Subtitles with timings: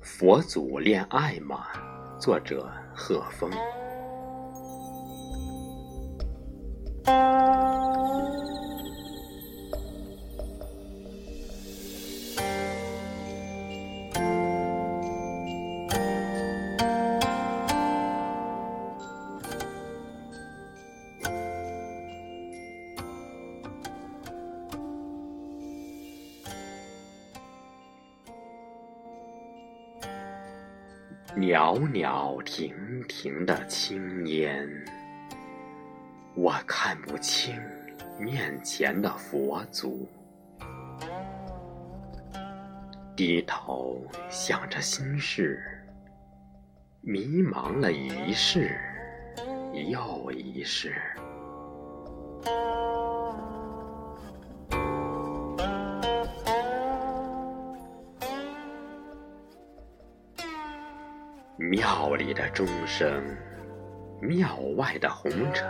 [0.00, 1.66] 佛祖恋爱吗？
[2.18, 3.50] 作者：贺峰。
[31.36, 34.68] 袅袅婷婷的青烟，
[36.36, 37.60] 我看不清
[38.20, 40.08] 面前的佛祖。
[43.16, 45.60] 低头想着心事，
[47.00, 48.78] 迷茫了一世
[49.90, 50.94] 又一世。
[61.56, 63.22] 庙里的钟声，
[64.20, 65.64] 庙外的红尘，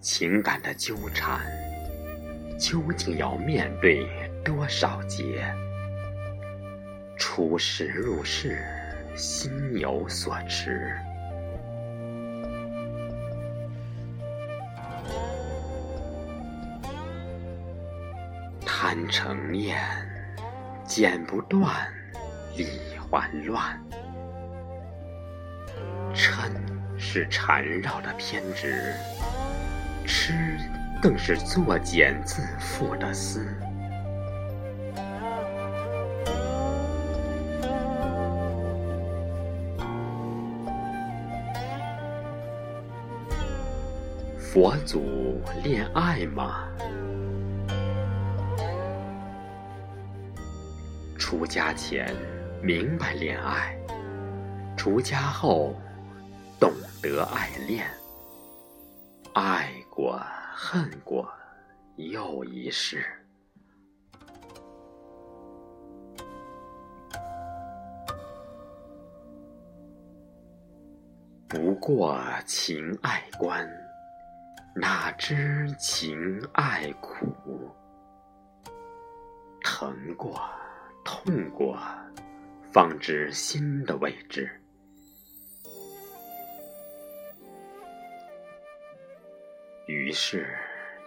[0.00, 1.40] 情感的纠缠，
[2.58, 4.08] 究竟要面对
[4.42, 5.44] 多少劫？
[7.18, 8.58] 出世入世，
[9.14, 10.96] 心有所持。
[18.64, 19.78] 贪成念，
[20.86, 21.70] 剪不断，
[22.56, 22.66] 理。
[23.10, 23.82] 环乱，
[26.14, 26.50] 嗔
[26.98, 28.92] 是缠绕的偏执，
[30.04, 30.34] 痴
[31.00, 33.46] 更是作茧自缚的思。
[44.38, 46.68] 佛祖恋爱吗？
[51.16, 52.14] 出家前。
[52.60, 53.78] 明白恋爱，
[54.76, 55.74] 出家后
[56.58, 57.88] 懂得爱恋，
[59.32, 60.20] 爱过
[60.54, 61.32] 恨过
[61.96, 63.04] 又一世。
[71.46, 73.66] 不过情爱关，
[74.74, 76.18] 哪知情
[76.52, 77.70] 爱苦？
[79.62, 80.40] 疼过，
[81.04, 81.78] 痛过。
[82.70, 84.48] 放置心的位置，
[89.86, 90.46] 于是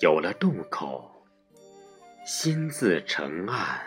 [0.00, 1.10] 有了渡口，
[2.26, 3.80] 心自成岸，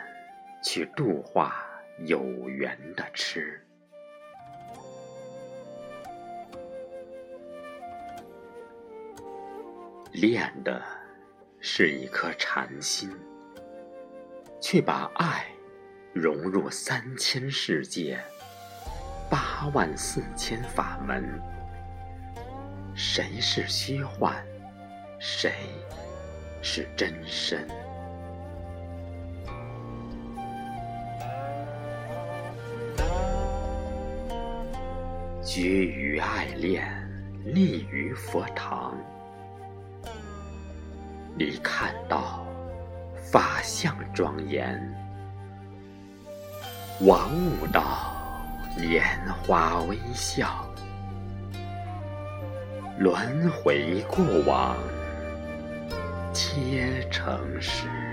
[0.63, 1.67] 去度化
[2.05, 3.61] 有缘的痴。
[10.13, 10.81] 练的
[11.59, 13.11] 是一颗禅心，
[14.61, 15.45] 却把爱。
[16.13, 18.19] 融入三千世界，
[19.29, 21.23] 八万四千法门，
[22.95, 24.35] 谁是虚幻，
[25.19, 25.51] 谁
[26.61, 27.67] 是真身？
[35.43, 36.85] 居于爱恋，
[37.45, 38.97] 立于佛堂，
[41.37, 42.45] 你看到
[43.31, 45.06] 法相庄严。
[47.01, 48.11] 王悟到
[48.75, 49.05] 莲
[49.45, 50.67] 花微笑，
[52.97, 54.75] 轮回过往
[56.33, 58.06] 皆成诗。